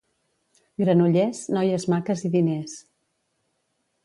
Granollers, 0.83 1.41
noies 1.57 1.87
maques 1.95 2.25
i 2.31 2.35
diners. 2.37 2.75